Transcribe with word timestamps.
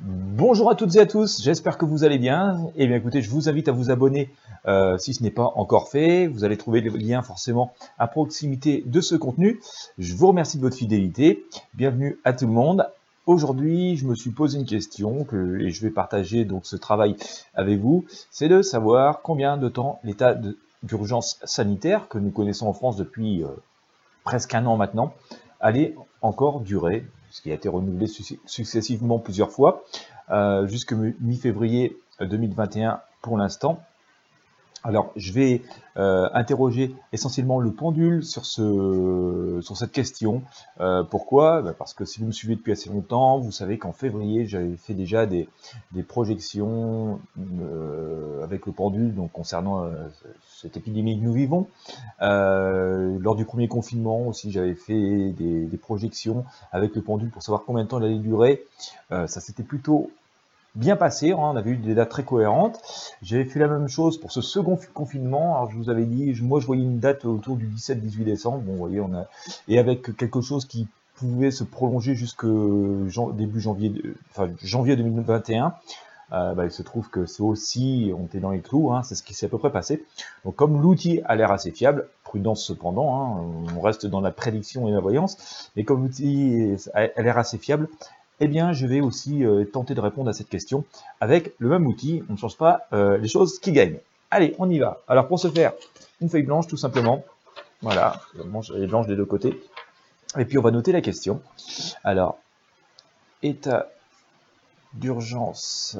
Bonjour 0.00 0.70
à 0.70 0.76
toutes 0.76 0.94
et 0.94 1.00
à 1.00 1.06
tous, 1.06 1.42
j'espère 1.42 1.76
que 1.76 1.84
vous 1.84 2.04
allez 2.04 2.18
bien. 2.18 2.66
Et 2.76 2.84
eh 2.84 2.86
bien 2.86 2.96
écoutez, 2.96 3.20
je 3.20 3.28
vous 3.30 3.48
invite 3.48 3.66
à 3.66 3.72
vous 3.72 3.90
abonner 3.90 4.30
euh, 4.66 4.96
si 4.96 5.12
ce 5.12 5.24
n'est 5.24 5.32
pas 5.32 5.52
encore 5.56 5.88
fait. 5.88 6.28
Vous 6.28 6.44
allez 6.44 6.56
trouver 6.56 6.80
les 6.80 6.90
liens 6.90 7.20
forcément 7.22 7.72
à 7.98 8.06
proximité 8.06 8.84
de 8.86 9.00
ce 9.00 9.16
contenu. 9.16 9.60
Je 9.98 10.14
vous 10.14 10.28
remercie 10.28 10.56
de 10.56 10.62
votre 10.62 10.76
fidélité. 10.76 11.44
Bienvenue 11.74 12.16
à 12.22 12.32
tout 12.32 12.46
le 12.46 12.52
monde. 12.52 12.88
Aujourd'hui, 13.26 13.96
je 13.96 14.06
me 14.06 14.14
suis 14.14 14.30
posé 14.30 14.60
une 14.60 14.66
question 14.66 15.24
que, 15.24 15.58
et 15.58 15.70
je 15.70 15.82
vais 15.82 15.90
partager 15.90 16.44
donc 16.44 16.64
ce 16.64 16.76
travail 16.76 17.16
avec 17.54 17.80
vous. 17.80 18.04
C'est 18.30 18.48
de 18.48 18.62
savoir 18.62 19.20
combien 19.22 19.56
de 19.56 19.68
temps 19.68 19.98
l'état 20.04 20.36
d'urgence 20.84 21.40
sanitaire 21.42 22.06
que 22.06 22.18
nous 22.18 22.30
connaissons 22.30 22.68
en 22.68 22.72
France 22.72 22.96
depuis 22.96 23.42
euh, 23.42 23.48
presque 24.22 24.54
un 24.54 24.64
an 24.66 24.76
maintenant 24.76 25.12
allait 25.58 25.96
encore 26.22 26.60
durer 26.60 27.04
qui 27.42 27.50
a 27.50 27.54
été 27.54 27.68
renouvelé 27.68 28.06
successivement 28.46 29.18
plusieurs 29.18 29.50
fois, 29.50 29.84
euh, 30.30 30.66
jusque 30.66 30.92
mi-février 30.92 31.96
2021 32.20 33.00
pour 33.22 33.36
l'instant. 33.36 33.80
Alors, 34.88 35.12
je 35.16 35.34
vais 35.34 35.60
euh, 35.98 36.30
interroger 36.32 36.94
essentiellement 37.12 37.60
le 37.60 37.72
pendule 37.72 38.24
sur, 38.24 38.46
ce, 38.46 39.60
sur 39.60 39.76
cette 39.76 39.92
question. 39.92 40.40
Euh, 40.80 41.02
pourquoi? 41.02 41.60
Ben, 41.60 41.74
Parce 41.74 41.92
que 41.92 42.06
si 42.06 42.20
vous 42.20 42.26
me 42.26 42.32
suivez 42.32 42.56
depuis 42.56 42.72
assez 42.72 42.88
longtemps, 42.88 43.38
vous 43.38 43.52
savez 43.52 43.76
qu'en 43.76 43.92
février, 43.92 44.46
j'avais 44.46 44.76
fait 44.76 44.94
déjà 44.94 45.26
des, 45.26 45.46
des 45.92 46.02
projections 46.02 47.20
euh, 47.38 48.42
avec 48.42 48.64
le 48.64 48.72
pendule 48.72 49.14
donc 49.14 49.30
concernant 49.30 49.90
cette 50.58 50.78
épidémie 50.78 51.20
que 51.20 51.24
nous 51.24 51.34
vivons. 51.34 51.66
Lors 52.18 53.36
du 53.36 53.44
premier 53.44 53.68
confinement 53.68 54.26
aussi, 54.26 54.50
j'avais 54.50 54.74
fait 54.74 55.32
des, 55.32 55.66
des, 55.66 55.76
projections 55.76 56.46
avec 56.72 56.96
le 56.96 57.02
pendule 57.02 57.28
pour 57.28 57.42
savoir 57.42 57.64
combien 57.66 57.84
de 57.84 57.88
temps 57.90 58.00
il 58.00 58.06
allait 58.06 58.18
durer. 58.18 58.64
ça 59.10 59.28
s'était 59.28 59.64
plutôt 59.64 60.10
bien 60.74 60.96
passé, 60.96 61.32
hein, 61.32 61.38
on 61.38 61.56
avait 61.56 61.70
eu 61.70 61.76
des 61.76 61.94
dates 61.94 62.08
très 62.08 62.24
cohérentes. 62.24 62.80
J'avais 63.22 63.44
fait 63.44 63.58
la 63.58 63.68
même 63.68 63.88
chose 63.88 64.18
pour 64.18 64.32
ce 64.32 64.40
second 64.40 64.78
confinement. 64.94 65.56
Alors 65.56 65.70
je 65.70 65.76
vous 65.76 65.90
avais 65.90 66.04
dit, 66.04 66.34
moi 66.42 66.60
je 66.60 66.66
voyais 66.66 66.82
une 66.82 67.00
date 67.00 67.24
autour 67.24 67.56
du 67.56 67.66
17-18 67.66 68.24
décembre. 68.24 68.58
Bon, 68.58 68.72
vous 68.72 68.78
voyez, 68.78 69.00
on 69.00 69.14
a 69.14 69.26
et 69.68 69.78
avec 69.78 70.16
quelque 70.16 70.40
chose 70.40 70.64
qui 70.64 70.88
pouvait 71.16 71.50
se 71.50 71.64
prolonger 71.64 72.14
jusque 72.14 72.46
début 72.46 73.60
janvier, 73.60 73.92
enfin 74.30 74.50
janvier 74.62 74.96
2021. 74.96 75.74
Euh, 76.30 76.54
bah, 76.54 76.66
il 76.66 76.70
se 76.70 76.82
trouve 76.82 77.08
que 77.08 77.24
c'est 77.24 77.42
aussi, 77.42 78.12
on 78.14 78.26
était 78.26 78.38
dans 78.38 78.50
les 78.50 78.60
clous, 78.60 78.92
hein, 78.92 79.02
c'est 79.02 79.14
ce 79.14 79.22
qui 79.22 79.32
s'est 79.32 79.46
à 79.46 79.48
peu 79.48 79.56
près 79.56 79.72
passé. 79.72 80.04
Donc 80.44 80.56
comme 80.56 80.80
l'outil 80.80 81.22
a 81.24 81.36
l'air 81.36 81.50
assez 81.50 81.70
fiable, 81.70 82.06
prudence 82.22 82.62
cependant, 82.62 83.14
hein, 83.16 83.44
on 83.74 83.80
reste 83.80 84.04
dans 84.04 84.20
la 84.20 84.30
prédiction 84.30 84.86
et 84.88 84.92
la 84.92 85.00
voyance, 85.00 85.70
mais 85.74 85.84
comme 85.84 86.02
l'outil 86.02 86.76
a 86.92 87.22
l'air 87.22 87.38
assez 87.38 87.56
fiable, 87.56 87.88
eh 88.40 88.48
bien, 88.48 88.72
je 88.72 88.86
vais 88.86 89.00
aussi 89.00 89.44
euh, 89.44 89.64
tenter 89.64 89.94
de 89.94 90.00
répondre 90.00 90.30
à 90.30 90.32
cette 90.32 90.48
question 90.48 90.84
avec 91.20 91.54
le 91.58 91.68
même 91.68 91.86
outil. 91.86 92.22
On 92.28 92.34
ne 92.34 92.38
change 92.38 92.56
pas 92.56 92.86
euh, 92.92 93.18
les 93.18 93.28
choses 93.28 93.58
qui 93.58 93.72
gagnent. 93.72 93.98
Allez, 94.30 94.54
on 94.58 94.70
y 94.70 94.78
va. 94.78 95.00
Alors, 95.08 95.26
pour 95.26 95.40
ce 95.40 95.48
faire, 95.48 95.72
une 96.20 96.28
feuille 96.28 96.44
blanche, 96.44 96.66
tout 96.66 96.76
simplement. 96.76 97.24
Voilà, 97.82 98.20
elle 98.34 98.82
est 98.82 98.86
blanche 98.86 99.06
des 99.06 99.16
deux 99.16 99.24
côtés. 99.24 99.60
Et 100.38 100.44
puis, 100.44 100.58
on 100.58 100.62
va 100.62 100.70
noter 100.70 100.92
la 100.92 101.00
question. 101.00 101.40
Alors, 102.04 102.38
état 103.42 103.88
d'urgence 104.94 105.96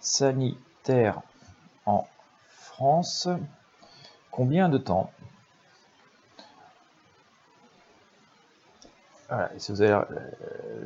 sanitaire 0.00 1.20
en 1.86 2.06
France. 2.48 3.28
Combien 4.30 4.68
de 4.68 4.78
temps 4.78 5.10
Voilà, 9.28 9.50
et 9.54 9.58
si 9.58 9.72
vous 9.72 9.82
avez 9.82 9.92
euh, 9.92 10.04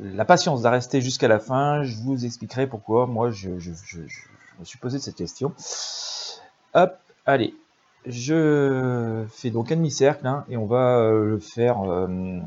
la 0.01 0.25
patience 0.25 0.61
d'arrêter 0.61 0.99
jusqu'à 0.99 1.29
la 1.29 1.39
fin, 1.39 1.83
je 1.83 1.95
vous 1.97 2.25
expliquerai 2.25 2.67
pourquoi 2.67 3.07
moi 3.07 3.31
je, 3.31 3.49
me 3.49 4.65
suis 4.65 4.77
posé 4.79 4.99
cette 4.99 5.15
question. 5.15 5.53
Hop, 6.73 6.97
allez, 7.25 7.55
je 8.05 9.25
fais 9.29 9.49
donc 9.49 9.71
un 9.71 9.77
demi-cercle 9.77 10.27
hein, 10.27 10.43
et 10.49 10.57
on 10.57 10.65
va 10.65 10.97
euh, 10.97 11.25
le 11.25 11.39
faire, 11.39 11.89
euh, 11.89 12.39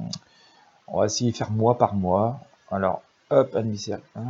on 0.87 1.01
va 1.01 1.07
essayer 1.07 1.33
de 1.33 1.37
faire 1.37 1.51
mois 1.51 1.79
par 1.79 1.95
mois. 1.95 2.41
Alors, 2.71 3.03
hop, 3.31 3.55
un 3.55 3.63
demi-cercle, 3.63 4.05
1, 4.17 4.23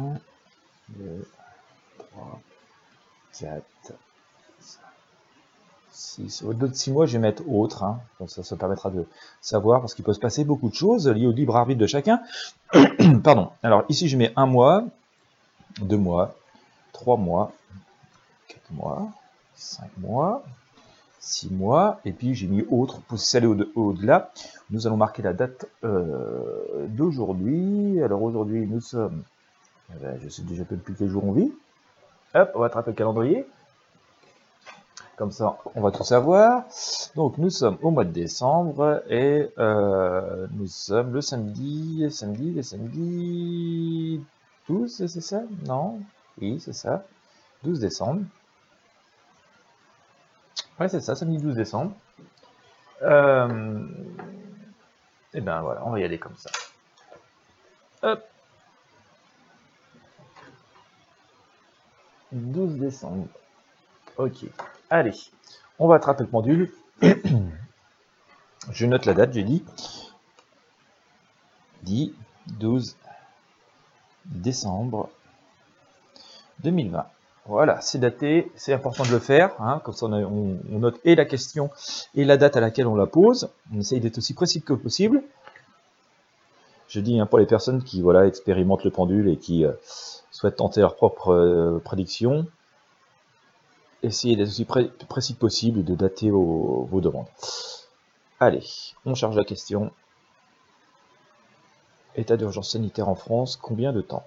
2, 0.90 1.28
3, 1.98 2.40
4, 3.40 3.92
au-delà 6.44 6.68
de 6.68 6.74
6 6.74 6.90
mois, 6.92 7.06
je 7.06 7.12
vais 7.12 7.18
mettre 7.18 7.42
autre, 7.48 7.82
hein. 7.84 8.00
ça, 8.26 8.56
permettra 8.56 8.90
de 8.90 9.06
savoir, 9.40 9.80
parce 9.80 9.94
qu'il 9.94 10.04
peut 10.04 10.12
se 10.12 10.20
passer 10.20 10.44
beaucoup 10.44 10.68
de 10.68 10.74
choses 10.74 11.08
liées 11.08 11.26
au 11.26 11.32
libre 11.32 11.56
arbitre 11.56 11.80
de 11.80 11.86
chacun. 11.86 12.20
Pardon. 13.24 13.50
Alors 13.62 13.84
ici, 13.88 14.08
je 14.08 14.16
mets 14.16 14.32
un 14.36 14.46
mois, 14.46 14.84
deux 15.80 15.96
mois, 15.96 16.34
trois 16.92 17.16
mois, 17.16 17.52
quatre 18.48 18.70
mois, 18.72 19.08
cinq 19.54 19.90
mois, 19.98 20.42
six 21.18 21.50
mois, 21.50 22.00
et 22.04 22.12
puis 22.12 22.34
j'ai 22.34 22.46
mis 22.46 22.64
autre 22.70 23.00
pour 23.02 23.18
aller 23.34 23.46
au-delà. 23.74 24.32
nous 24.70 24.86
allons 24.86 24.96
marquer 24.96 25.22
la 25.22 25.32
date 25.32 25.66
euh, 25.84 26.86
d'aujourd'hui. 26.88 28.02
Alors 28.02 28.22
aujourd'hui, 28.22 28.66
nous 28.66 28.80
sommes, 28.80 29.22
eh 29.92 29.98
ben, 29.98 30.18
je 30.22 30.28
sais 30.28 30.42
déjà 30.42 30.64
plus 30.64 30.94
quel 30.96 31.08
jour 31.08 31.24
on 31.24 31.32
vit. 31.32 31.52
Hop, 32.34 32.50
on 32.54 32.60
va 32.60 32.66
attraper 32.66 32.90
le 32.90 32.96
calendrier. 32.96 33.46
Comme 35.16 35.32
ça, 35.32 35.56
on 35.74 35.80
va 35.80 35.90
tout 35.92 36.04
savoir. 36.04 36.64
Donc, 37.14 37.38
nous 37.38 37.48
sommes 37.48 37.78
au 37.82 37.90
mois 37.90 38.04
de 38.04 38.10
décembre 38.10 39.02
et 39.08 39.50
euh, 39.58 40.46
nous 40.52 40.66
sommes 40.66 41.14
le 41.14 41.22
samedi, 41.22 42.06
samedi, 42.10 42.52
le 42.52 42.62
samedi 42.62 44.22
12, 44.68 45.06
c'est 45.06 45.20
ça? 45.22 45.42
Non? 45.64 46.00
Oui, 46.40 46.60
c'est 46.60 46.74
ça. 46.74 47.04
12 47.64 47.80
décembre. 47.80 48.22
Ouais, 50.78 50.88
c'est 50.88 51.00
ça, 51.00 51.14
samedi 51.14 51.38
12 51.38 51.54
décembre. 51.54 51.92
Euh, 53.02 53.86
et 55.32 55.40
ben 55.40 55.62
voilà, 55.62 55.82
on 55.86 55.90
va 55.90 56.00
y 56.00 56.04
aller 56.04 56.18
comme 56.18 56.36
ça. 56.36 56.50
Hop 58.02 58.22
12 62.32 62.76
décembre. 62.76 63.28
Ok. 64.18 64.44
Allez, 64.90 65.14
on 65.78 65.88
va 65.88 65.96
attraper 65.96 66.24
le 66.24 66.28
pendule. 66.28 66.72
Je 68.70 68.86
note 68.86 69.04
la 69.04 69.14
date, 69.14 69.32
j'ai 69.32 69.42
dit. 69.42 69.64
10, 71.82 72.12
12 72.58 72.96
décembre 74.26 75.08
2020. 76.64 77.06
Voilà, 77.46 77.80
c'est 77.80 77.98
daté, 77.98 78.50
c'est 78.56 78.72
important 78.72 79.04
de 79.04 79.10
le 79.10 79.20
faire, 79.20 79.54
hein, 79.60 79.80
comme 79.84 79.94
ça 79.94 80.06
on, 80.06 80.58
note 80.68 80.98
et 81.04 81.14
la 81.14 81.24
question 81.24 81.70
et 82.16 82.24
la 82.24 82.36
date 82.36 82.56
à 82.56 82.60
laquelle 82.60 82.88
on 82.88 82.96
la 82.96 83.06
pose. 83.06 83.50
On 83.72 83.78
essaye 83.78 84.00
d'être 84.00 84.18
aussi 84.18 84.34
précis 84.34 84.62
que 84.62 84.72
possible. 84.72 85.22
Je 86.88 86.98
dis 86.98 87.20
hein, 87.20 87.26
pour 87.26 87.38
les 87.38 87.46
personnes 87.46 87.84
qui 87.84 88.02
voilà 88.02 88.26
expérimentent 88.26 88.84
le 88.84 88.90
pendule 88.90 89.28
et 89.28 89.36
qui 89.36 89.64
euh, 89.64 89.72
souhaitent 90.32 90.56
tenter 90.56 90.80
leur 90.80 90.96
propre 90.96 91.32
euh, 91.32 91.78
prédiction, 91.84 92.46
essayez 94.02 94.36
d'être 94.36 94.48
aussi 94.48 94.64
précis 95.08 95.34
que 95.34 95.38
possible 95.38 95.84
de 95.84 95.94
dater 95.94 96.30
vos, 96.30 96.86
vos 96.90 97.00
demandes. 97.00 97.26
Allez, 98.40 98.64
on 99.04 99.14
charge 99.14 99.36
la 99.36 99.44
question. 99.44 99.92
État 102.14 102.36
d'urgence 102.36 102.72
sanitaire 102.72 103.08
en 103.08 103.14
France, 103.14 103.56
combien 103.56 103.92
de 103.92 104.00
temps? 104.00 104.24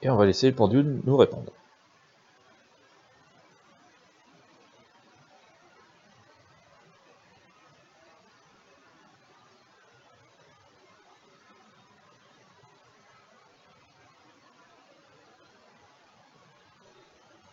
Et 0.00 0.10
on 0.10 0.16
va 0.16 0.26
laisser 0.26 0.48
le 0.48 0.54
pendule 0.54 1.00
nous 1.04 1.16
répondre. 1.16 1.52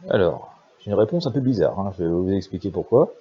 Alors, 0.10 0.54
j'ai 0.80 0.92
une 0.92 0.98
réponse 0.98 1.26
un 1.26 1.32
peu 1.32 1.40
bizarre, 1.40 1.80
hein. 1.80 1.92
je 1.98 2.04
vais 2.04 2.10
vous 2.10 2.32
expliquer 2.32 2.70
pourquoi. 2.70 3.12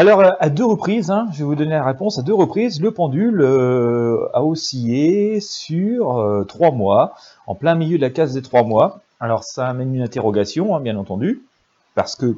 Alors, 0.00 0.22
à 0.40 0.48
deux 0.48 0.64
reprises, 0.64 1.10
hein, 1.10 1.28
je 1.30 1.40
vais 1.40 1.44
vous 1.44 1.54
donner 1.54 1.72
la 1.72 1.84
réponse, 1.84 2.18
à 2.18 2.22
deux 2.22 2.32
reprises, 2.32 2.80
le 2.80 2.90
pendule 2.90 3.42
euh, 3.42 4.30
a 4.32 4.42
oscillé 4.42 5.40
sur 5.40 6.16
euh, 6.16 6.42
trois 6.44 6.70
mois, 6.70 7.12
en 7.46 7.54
plein 7.54 7.74
milieu 7.74 7.98
de 7.98 8.00
la 8.00 8.08
case 8.08 8.32
des 8.32 8.40
trois 8.40 8.62
mois. 8.62 9.00
Alors, 9.20 9.44
ça 9.44 9.68
amène 9.68 9.94
une 9.94 10.00
interrogation, 10.00 10.74
hein, 10.74 10.80
bien 10.80 10.96
entendu, 10.96 11.42
parce 11.94 12.16
que, 12.16 12.34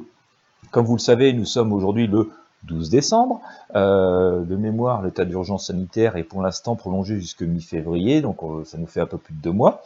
comme 0.71 0.85
vous 0.85 0.97
le 0.97 0.99
savez, 0.99 1.31
nous 1.31 1.45
sommes 1.45 1.71
aujourd'hui 1.71 2.05
le 2.05 2.29
12 2.63 2.89
décembre. 2.89 3.39
Euh, 3.75 4.41
de 4.41 4.57
mémoire, 4.57 5.01
l'état 5.01 5.23
d'urgence 5.23 5.67
sanitaire 5.67 6.17
est 6.17 6.23
pour 6.23 6.41
l'instant 6.41 6.75
prolongé 6.75 7.15
jusque 7.15 7.43
mi-février, 7.43 8.19
donc 8.19 8.43
euh, 8.43 8.65
ça 8.65 8.77
nous 8.77 8.87
fait 8.87 8.99
un 8.99 9.05
peu 9.05 9.17
plus 9.17 9.33
de 9.35 9.41
deux 9.41 9.51
mois. 9.51 9.83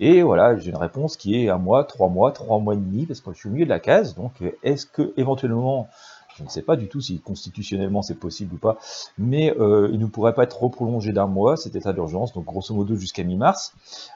Et 0.00 0.22
voilà, 0.22 0.56
j'ai 0.56 0.70
une 0.70 0.76
réponse 0.76 1.16
qui 1.16 1.40
est 1.40 1.50
un 1.50 1.58
mois, 1.58 1.84
trois 1.84 2.08
mois, 2.08 2.32
trois 2.32 2.58
mois 2.58 2.74
et 2.74 2.78
demi, 2.78 3.06
parce 3.06 3.20
que 3.20 3.32
je 3.32 3.38
suis 3.38 3.48
au 3.48 3.52
milieu 3.52 3.64
de 3.64 3.70
la 3.70 3.78
case. 3.78 4.16
Donc, 4.16 4.32
est-ce 4.64 4.86
que 4.86 5.12
éventuellement, 5.16 5.88
je 6.36 6.44
ne 6.44 6.48
sais 6.48 6.62
pas 6.62 6.76
du 6.76 6.88
tout 6.88 7.00
si 7.00 7.18
constitutionnellement 7.20 8.02
c'est 8.02 8.14
possible 8.14 8.54
ou 8.54 8.58
pas, 8.58 8.78
mais 9.18 9.54
euh, 9.58 9.88
il 9.92 9.98
ne 9.98 10.06
pourrait 10.06 10.34
pas 10.34 10.44
être 10.44 10.62
reprolongé 10.62 11.12
d'un 11.12 11.26
mois 11.26 11.56
cet 11.56 11.76
état 11.76 11.92
d'urgence, 11.92 12.32
donc 12.32 12.44
grosso 12.44 12.74
modo 12.74 12.96
jusqu'à 12.96 13.22
mi-mars. 13.22 13.74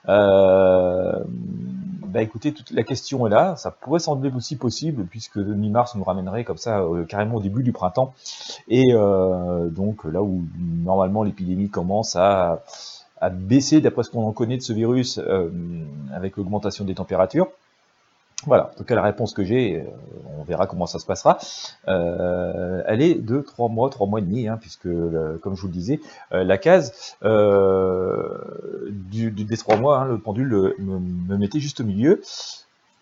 Euh, 0.09 1.23
bah 2.07 2.23
écoutez, 2.23 2.53
toute 2.53 2.71
la 2.71 2.83
question 2.83 3.27
est 3.27 3.31
là, 3.31 3.57
ça 3.57 3.71
pourrait 3.71 4.01
sembler 4.01 4.31
aussi 4.35 4.57
possible 4.57 5.05
puisque 5.05 5.37
mi-mars 5.37 5.95
nous 5.95 6.05
ramènerait 6.05 6.45
comme 6.45 6.57
ça 6.57 6.81
euh, 6.81 7.05
carrément 7.05 7.37
au 7.37 7.41
début 7.41 7.63
du 7.63 7.73
printemps 7.73 8.15
et 8.69 8.93
donc 8.93 10.05
là 10.05 10.23
où 10.23 10.45
normalement 10.57 11.23
l'épidémie 11.23 11.69
commence 11.69 12.17
à, 12.17 12.63
baisser 13.33 13.81
d'après 13.81 14.03
ce 14.05 14.11
qu'on 14.11 14.25
en 14.27 14.33
connaît 14.33 14.57
de 14.57 14.63
ce 14.63 14.73
virus 14.73 15.21
avec 16.13 16.37
l'augmentation 16.37 16.85
des 16.85 16.95
températures. 16.95 17.49
Voilà, 18.45 18.71
en 18.73 18.75
tout 18.77 18.85
cas 18.85 18.95
la 18.95 19.03
réponse 19.03 19.33
que 19.33 19.45
j'ai, 19.45 19.81
euh, 19.81 19.85
on 20.39 20.45
verra 20.45 20.67
comment 20.67 20.87
ça 20.87 20.99
se 20.99 21.07
passera, 21.07 21.39
euh, 21.89 22.83
elle 22.87 23.01
est 23.01 23.15
de 23.15 23.41
3 23.41 23.71
mois, 23.71 23.89
3 23.89 24.07
mois 24.07 24.21
et 24.21 24.23
demi, 24.23 24.47
hein, 24.47 24.59
puisque 24.61 24.89
comme 25.41 25.57
je 25.57 25.63
vous 25.63 25.69
le 25.69 25.73
disais, 25.73 26.01
euh, 26.33 26.45
la 26.45 26.59
case 26.59 27.17
des 27.23 27.29
3 29.57 29.77
mois, 29.79 30.01
hein, 30.01 30.05
le 30.05 30.19
pendule 30.19 30.75
me, 30.79 31.37
mettait 31.37 31.61
juste 31.61 31.81
au 31.81 31.85
milieu. 31.85 32.21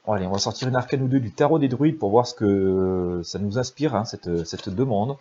Bon, 0.06 0.12
allez, 0.12 0.26
on 0.26 0.30
va 0.30 0.38
sortir 0.38 0.68
une 0.68 0.76
arcane 0.76 1.02
ou 1.02 1.08
deux 1.08 1.20
du 1.20 1.32
tarot 1.32 1.58
des 1.58 1.68
druides 1.68 1.98
pour 1.98 2.10
voir 2.10 2.26
ce 2.26 2.34
que 2.34 3.22
ça 3.24 3.38
nous 3.38 3.58
inspire, 3.58 3.94
hein, 3.96 4.04
cette, 4.04 4.68
demande. 4.68 5.16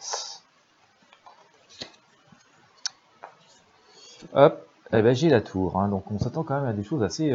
Hop, 4.35 4.67
eh 4.93 5.01
ben, 5.01 5.15
j'ai 5.15 5.29
la 5.29 5.41
tour, 5.41 5.73
donc 5.89 6.03
on 6.11 6.19
s'attend 6.19 6.43
quand 6.43 6.59
même 6.59 6.69
à 6.69 6.73
des 6.73 6.83
choses 6.83 7.03
assez, 7.03 7.33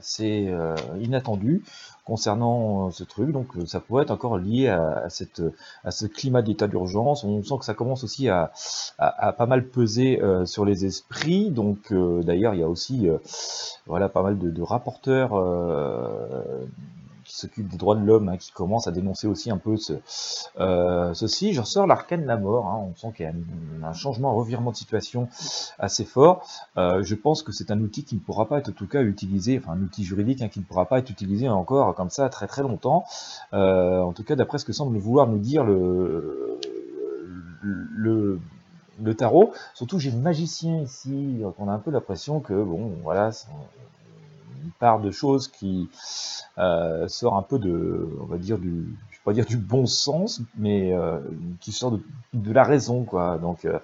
assez 0.00 0.48
euh, 0.48 0.74
inattendues 1.00 1.62
concernant 2.04 2.88
euh, 2.88 2.90
ce 2.90 3.04
truc, 3.04 3.30
donc 3.30 3.48
ça 3.66 3.78
pourrait 3.78 4.02
être 4.02 4.10
encore 4.10 4.38
lié 4.38 4.68
à, 4.68 5.08
cette, 5.08 5.42
à 5.84 5.90
ce 5.90 6.06
climat 6.06 6.42
d'état 6.42 6.66
d'urgence. 6.66 7.22
On 7.22 7.42
sent 7.42 7.54
que 7.60 7.64
ça 7.64 7.74
commence 7.74 8.02
aussi 8.02 8.28
à, 8.28 8.50
à, 8.98 9.32
pas 9.32 9.46
mal 9.46 9.68
peser 9.68 10.20
sur 10.44 10.64
les 10.64 10.84
esprits, 10.84 11.50
donc 11.50 11.92
d'ailleurs 11.92 12.54
il 12.54 12.60
y 12.60 12.62
a 12.62 12.68
aussi 12.68 13.08
voilà 13.86 14.08
pas 14.08 14.22
mal 14.22 14.38
de 14.38 14.62
rapporteurs 14.62 15.34
qui 17.30 17.36
s'occupe 17.36 17.68
des 17.68 17.76
droits 17.76 17.94
de 17.94 18.04
l'homme, 18.04 18.28
hein, 18.28 18.36
qui 18.36 18.50
commence 18.50 18.88
à 18.88 18.90
dénoncer 18.90 19.28
aussi 19.28 19.50
un 19.50 19.56
peu 19.56 19.76
euh, 20.58 21.14
ceci. 21.14 21.52
Je 21.52 21.60
ressors 21.60 21.86
l'arcane 21.86 22.22
de 22.22 22.26
la 22.26 22.36
mort, 22.36 22.66
hein. 22.66 22.88
on 22.90 22.96
sent 22.96 23.12
qu'il 23.16 23.24
y 23.24 23.28
a 23.28 23.32
un, 23.86 23.92
changement, 23.92 24.30
un 24.30 24.34
revirement 24.34 24.72
de 24.72 24.76
situation 24.76 25.28
assez 25.78 26.04
fort. 26.04 26.44
Euh, 26.76 27.04
je 27.04 27.14
pense 27.14 27.42
que 27.42 27.52
c'est 27.52 27.70
un 27.70 27.80
outil 27.80 28.02
qui 28.02 28.16
ne 28.16 28.20
pourra 28.20 28.48
pas 28.48 28.58
être 28.58 28.70
en 28.70 28.72
tout 28.72 28.88
cas 28.88 29.02
utilisé, 29.02 29.60
enfin 29.62 29.72
un 29.72 29.82
outil 29.82 30.02
juridique 30.02 30.42
hein, 30.42 30.48
qui 30.48 30.58
ne 30.58 30.64
pourra 30.64 30.86
pas 30.86 30.98
être 30.98 31.10
utilisé 31.10 31.48
encore 31.48 31.94
comme 31.94 32.10
ça 32.10 32.28
très 32.28 32.48
très 32.48 32.62
longtemps. 32.62 33.04
Euh, 33.52 34.00
en 34.00 34.12
tout 34.12 34.24
cas, 34.24 34.34
d'après 34.34 34.58
ce 34.58 34.64
que 34.64 34.72
semble 34.72 34.98
vouloir 34.98 35.28
nous 35.28 35.38
dire 35.38 35.62
le, 35.62 36.58
le 37.62 38.40
le 39.02 39.14
tarot. 39.14 39.52
Surtout, 39.72 39.98
j'ai 39.98 40.10
le 40.10 40.18
magicien 40.18 40.82
ici, 40.82 41.40
on 41.58 41.68
a 41.68 41.72
un 41.72 41.78
peu 41.78 41.90
l'impression 41.90 42.40
que, 42.40 42.52
bon, 42.52 42.92
voilà, 43.02 43.30
part 44.78 45.00
de 45.00 45.10
choses 45.10 45.48
qui 45.48 45.88
euh, 46.58 47.08
sort 47.08 47.36
un 47.36 47.42
peu 47.42 47.58
de, 47.58 48.08
on 48.20 48.26
va 48.26 48.38
dire 48.38 48.58
du, 48.58 48.86
je 49.10 49.18
pas 49.24 49.32
dire 49.32 49.46
du 49.46 49.56
bon 49.56 49.86
sens, 49.86 50.40
mais 50.56 50.92
euh, 50.92 51.18
qui 51.60 51.72
sort 51.72 51.98
de, 52.32 52.52
la 52.52 52.64
raison, 52.64 53.04
quoi. 53.04 53.38
Donc, 53.38 53.64
euh, 53.64 53.78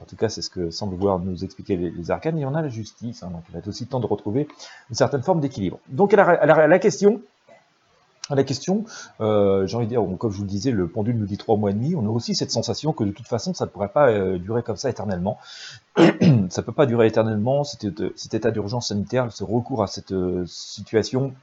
en 0.00 0.04
tout 0.04 0.16
cas, 0.16 0.28
c'est 0.28 0.42
ce 0.42 0.50
que 0.50 0.70
semble 0.70 0.96
vouloir 0.96 1.18
nous 1.18 1.44
expliquer 1.44 1.76
les, 1.76 1.90
les 1.90 2.10
arcanes. 2.10 2.38
Et 2.38 2.44
on 2.44 2.54
a 2.54 2.62
la 2.62 2.68
justice, 2.68 3.22
hein, 3.22 3.30
donc 3.32 3.42
il 3.48 3.52
va 3.52 3.58
être 3.60 3.68
aussi 3.68 3.86
temps 3.86 4.00
de 4.00 4.06
retrouver 4.06 4.48
une 4.90 4.96
certaine 4.96 5.22
forme 5.22 5.40
d'équilibre. 5.40 5.78
Donc, 5.88 6.12
à 6.14 6.16
la, 6.16 6.24
à 6.24 6.66
la 6.66 6.78
question, 6.78 7.20
la 8.30 8.44
question, 8.44 8.84
euh, 9.20 9.66
j'ai 9.66 9.76
envie 9.76 9.86
de 9.86 9.90
dire, 9.90 10.02
comme 10.18 10.30
je 10.30 10.36
vous 10.36 10.44
le 10.44 10.48
disais, 10.48 10.70
le 10.70 10.88
pendule 10.88 11.18
nous 11.18 11.26
dit 11.26 11.36
trois 11.36 11.56
mois 11.56 11.70
et 11.70 11.74
demi, 11.74 11.94
on 11.94 12.06
a 12.06 12.08
aussi 12.08 12.34
cette 12.34 12.50
sensation 12.50 12.92
que 12.92 13.04
de 13.04 13.10
toute 13.10 13.26
façon, 13.26 13.52
ça 13.52 13.66
ne 13.66 13.70
pourrait 13.70 13.88
pas 13.88 14.10
euh, 14.10 14.38
durer 14.38 14.62
comme 14.62 14.76
ça 14.76 14.88
éternellement. 14.88 15.38
ça 16.48 16.62
peut 16.62 16.72
pas 16.72 16.86
durer 16.86 17.06
éternellement, 17.06 17.64
cet, 17.64 17.86
cet 18.16 18.34
état 18.34 18.50
d'urgence 18.50 18.88
sanitaire, 18.88 19.30
ce 19.30 19.44
recours 19.44 19.82
à 19.82 19.86
cette 19.86 20.12
euh, 20.12 20.44
situation 20.46 21.34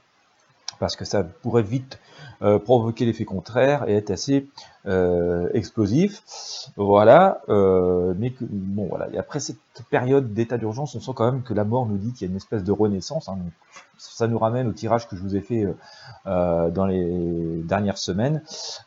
parce 0.82 0.96
que 0.96 1.04
ça 1.04 1.22
pourrait 1.22 1.62
vite 1.62 2.00
euh, 2.42 2.58
provoquer 2.58 3.04
l'effet 3.04 3.24
contraire 3.24 3.88
et 3.88 3.94
être 3.94 4.10
assez 4.10 4.48
euh, 4.86 5.48
explosif. 5.54 6.24
Voilà, 6.74 7.40
euh, 7.48 8.14
mais 8.18 8.30
que, 8.32 8.44
bon 8.50 8.86
voilà. 8.88 9.08
Et 9.12 9.16
après 9.16 9.38
cette 9.38 9.58
période 9.90 10.34
d'état 10.34 10.58
d'urgence, 10.58 10.96
on 10.96 11.00
sent 11.00 11.12
quand 11.14 11.30
même 11.30 11.44
que 11.44 11.54
la 11.54 11.62
mort 11.62 11.86
nous 11.86 11.98
dit 11.98 12.12
qu'il 12.12 12.26
y 12.26 12.28
a 12.28 12.32
une 12.32 12.36
espèce 12.36 12.64
de 12.64 12.72
renaissance. 12.72 13.28
Hein. 13.28 13.38
ça 13.96 14.26
nous 14.26 14.40
ramène 14.40 14.66
au 14.66 14.72
tirage 14.72 15.06
que 15.06 15.14
je 15.14 15.22
vous 15.22 15.36
ai 15.36 15.40
fait 15.40 15.68
dans 16.24 16.86
les 16.86 17.62
dernières 17.62 17.98
semaines 17.98 18.42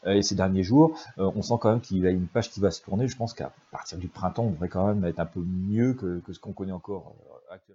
et 0.05 0.21
ces 0.21 0.35
derniers 0.35 0.63
jours. 0.63 0.99
on 1.15 1.41
sent 1.41 1.55
quand 1.61 1.69
même 1.69 1.79
qu'il 1.79 1.99
y 1.99 2.07
a 2.07 2.09
une 2.11 2.27
page 2.27 2.51
qui 2.51 2.59
va 2.59 2.71
se 2.71 2.81
tourner. 2.81 3.07
Je 3.07 3.15
pense 3.15 3.33
qu'à 3.33 3.53
partir 3.71 3.97
du 3.99 4.09
printemps, 4.09 4.43
on 4.43 4.51
devrait 4.51 4.67
quand 4.67 4.85
même 4.85 5.05
être 5.05 5.21
un 5.21 5.25
peu 5.25 5.39
mieux 5.39 5.93
que, 5.93 6.19
que 6.19 6.33
ce 6.33 6.41
qu'on 6.41 6.51
connaît 6.51 6.73
encore 6.73 7.15
actuellement. 7.49 7.73